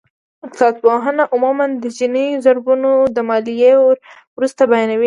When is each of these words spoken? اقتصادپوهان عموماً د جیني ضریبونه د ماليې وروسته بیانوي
اقتصادپوهان 0.45 1.17
عموماً 1.33 1.65
د 1.83 1.85
جیني 1.97 2.27
ضریبونه 2.45 2.89
د 3.15 3.17
ماليې 3.29 3.71
وروسته 4.37 4.61
بیانوي 4.71 4.99